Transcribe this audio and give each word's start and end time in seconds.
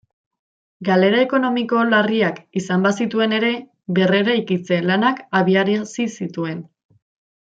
Galera 0.87 1.17
ekonomiko 1.25 1.81
larriak 1.89 2.39
izan 2.61 2.85
bazituen 2.87 3.35
ere, 3.41 3.51
berreraikitze 3.99 4.79
lanak 4.89 5.21
abiarazi 5.41 6.09
zituen. 6.21 6.65